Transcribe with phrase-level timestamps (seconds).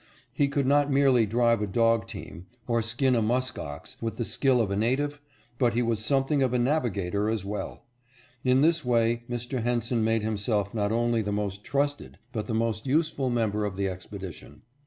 [0.33, 4.25] He could not merely drive a dog team or skin a musk ox with the
[4.25, 5.21] skill of a native,
[5.59, 7.85] but he was something of a navigator as well.
[8.43, 9.61] In this way Mr.
[9.61, 13.87] Henson made himself not only the most trusted but the most useful member of the
[13.87, 14.63] expedition.